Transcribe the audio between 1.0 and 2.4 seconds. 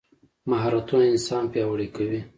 انسان پیاوړی کوي.